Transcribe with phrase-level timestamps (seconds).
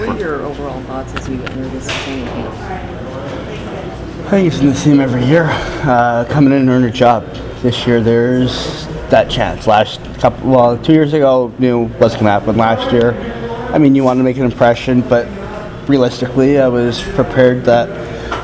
[0.00, 2.54] What are your overall thoughts as you enter this training camp?
[4.24, 5.48] I think it's in the same every year.
[5.50, 7.26] Uh, coming in and earn a job.
[7.60, 9.66] This year there's that chance.
[9.66, 12.56] Last couple, well, two years ago, knew what's going to happen.
[12.56, 13.12] Last year,
[13.74, 15.26] I mean, you want to make an impression, but
[15.86, 17.90] realistically, I was prepared that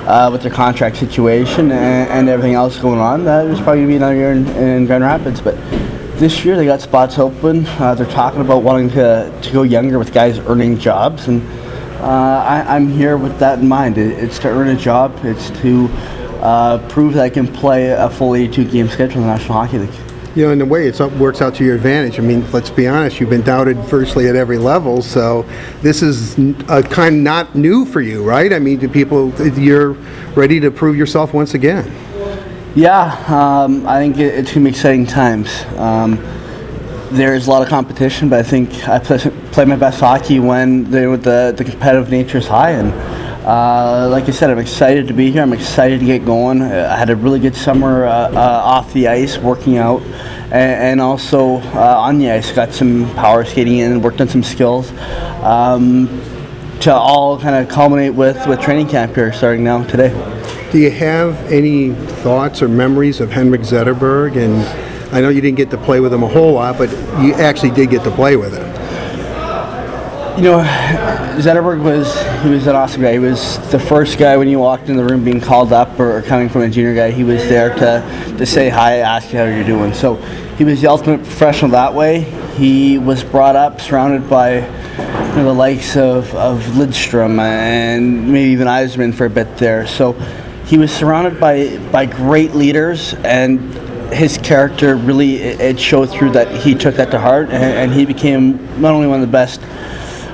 [0.07, 3.79] uh, with the contract situation and, and everything else going on, that it was probably
[3.79, 5.41] going to be another year in, in Grand Rapids.
[5.41, 5.57] But
[6.19, 7.67] this year they got spots open.
[7.67, 11.56] Uh, they're talking about wanting to, to go younger with guys earning jobs and.
[12.07, 13.99] Uh, I, I'm here with that in mind.
[13.99, 15.13] It, it's to earn a job.
[15.25, 15.89] It's to
[16.41, 19.79] uh, prove that I can play a full 82 game schedule in the National Hockey
[19.79, 19.95] League.
[20.37, 22.21] You know, in a way, it works out to your advantage.
[22.21, 25.43] I mean, let's be honest, you've been doubted virtually at every level, so
[25.83, 26.39] this is
[26.69, 28.53] a kind not new for you, right?
[28.53, 29.95] I mean, do people, you're
[30.37, 31.91] ready to prove yourself once again.
[32.77, 35.65] Yeah, um, I think it, it's going to be exciting times.
[35.77, 36.19] Um,
[37.17, 39.19] there's a lot of competition, but I think I play,
[39.53, 42.73] play my best hockey when the, the, the competitive nature is high.
[42.73, 42.93] And
[43.47, 45.43] uh, like I said, I'm excited to be here.
[45.43, 46.63] I'm excited to get going.
[46.63, 50.55] Uh, I had a really good summer uh, uh, off the ice, working out, and,
[50.55, 52.53] and also uh, on the ice.
[52.53, 54.93] Got some power skating in, worked on some skills.
[55.43, 56.23] Um,
[56.81, 60.11] to all kind of culminate with, with training camp here starting now today.
[60.71, 64.37] Do you have any thoughts or memories of Henrik Zetterberg?
[64.37, 64.63] And
[65.13, 66.91] I know you didn't get to play with him a whole lot, but
[67.23, 68.67] you actually did get to play with him.
[70.37, 70.59] You know,
[71.39, 73.13] Zetterberg was he was an awesome guy.
[73.13, 76.21] He was the first guy when you walked in the room being called up or,
[76.23, 77.11] coming from a junior guy.
[77.11, 79.95] He was there to, to say hi, ask you how you're doing.
[79.95, 80.17] So
[80.57, 82.21] he was the ultimate professional that way.
[82.57, 84.63] He was brought up surrounded by you
[85.37, 89.87] know, the likes of, of Lidstrom and maybe even Yzerman for a bit there.
[89.87, 90.13] So
[90.67, 96.31] he was surrounded by, by great leaders and his character really it it showed through
[96.31, 99.33] that he took that to heart and, and he became not only one of the
[99.33, 99.61] best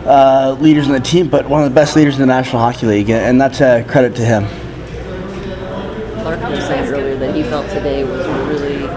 [0.07, 2.87] uh, leaders in the team, but one of the best leaders in the National Hockey
[2.87, 4.47] League, and that's a credit to him.
[6.23, 8.89] Clark was saying earlier that he felt today was really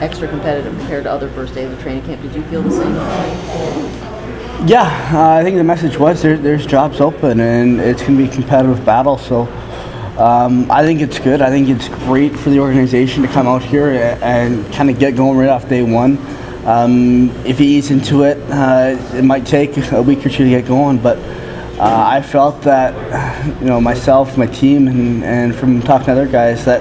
[0.00, 2.22] extra competitive compared to other first days of training camp.
[2.22, 2.94] Did you feel the same?
[4.66, 8.24] Yeah, uh, I think the message was there, there's jobs open, and it's going to
[8.24, 9.18] be a competitive battle.
[9.18, 9.46] So
[10.18, 11.42] um, I think it's good.
[11.42, 13.90] I think it's great for the organization to come out here
[14.22, 16.18] and, kind of get going right off day one.
[16.66, 20.50] Um, if he eats into it, uh, it might take a week or two to
[20.50, 21.18] get going, but
[21.78, 22.94] uh, I felt that,
[23.60, 26.80] you know, myself, my team, and, and from talking to other guys, that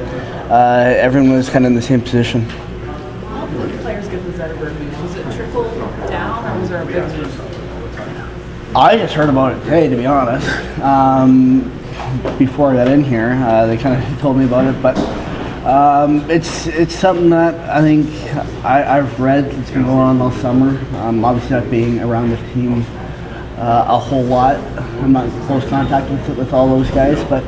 [0.51, 2.41] uh, everyone was kind of in the same position.
[2.41, 4.97] How did players get the Zetterberg news?
[4.99, 5.63] Was it trickle
[6.07, 7.39] down or was there a big news?
[8.75, 10.47] I just heard about it today, to be honest.
[10.79, 11.71] Um,
[12.37, 14.97] before I got in here, uh, they kind of told me about it, but
[15.65, 18.07] um, it's it's something that I think
[18.65, 19.45] I, I've read.
[19.45, 20.77] It's been going on all summer.
[20.97, 22.85] Um, obviously, not being around the team
[23.57, 24.57] uh, a whole lot.
[25.01, 27.43] I'm not in close contact with with all those guys, but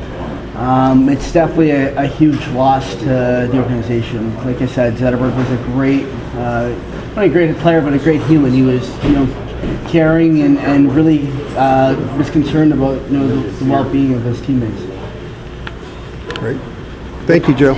[0.56, 4.34] um, it's definitely a, a huge loss to the organization.
[4.46, 6.74] Like I said, Zetterberg was a great, uh,
[7.14, 8.52] not a great player, but a great human.
[8.52, 9.45] He was, you know,
[9.88, 14.40] caring and, and really uh, was concerned about you know the, the well-being of his
[14.42, 14.82] teammates.
[16.38, 16.60] Great.
[17.26, 17.74] Thank you, Joe.